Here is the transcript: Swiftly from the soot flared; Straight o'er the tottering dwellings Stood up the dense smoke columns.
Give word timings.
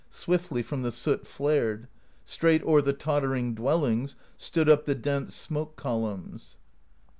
Swiftly 0.09 0.63
from 0.63 0.81
the 0.81 0.91
soot 0.91 1.27
flared; 1.27 1.87
Straight 2.25 2.63
o'er 2.63 2.81
the 2.81 2.91
tottering 2.91 3.53
dwellings 3.53 4.15
Stood 4.35 4.67
up 4.67 4.85
the 4.85 4.95
dense 4.95 5.35
smoke 5.35 5.75
columns. 5.75 6.57